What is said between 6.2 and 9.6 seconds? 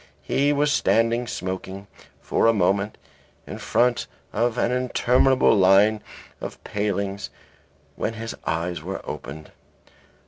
of palings, when his eyes were opened.